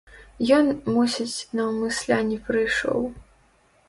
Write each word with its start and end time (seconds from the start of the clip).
Ён, 0.59 0.69
мусіць, 0.95 1.45
наўмысля 1.59 2.17
не 2.31 2.39
прыйшоў. 2.47 2.99